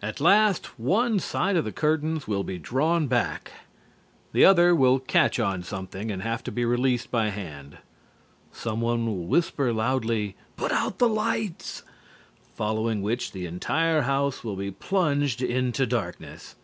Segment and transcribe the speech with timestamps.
[0.00, 3.50] At last one side of the curtains will be drawn back;
[4.32, 7.78] the other will catch on something and have to be released by hand;
[8.52, 11.82] someone will whisper loudly, "Put out the lights,"
[12.54, 16.54] following which the entire house will be plunged into darkness.